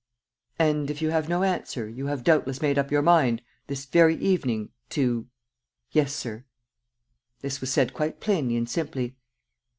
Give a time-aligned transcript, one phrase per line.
[0.57, 4.15] "And, if you have no answer, you have doubtless made up your mind, this very
[4.15, 5.27] evening, to..."
[5.91, 6.43] "Yes, sir."
[7.41, 9.15] This was said quite plainly and simply.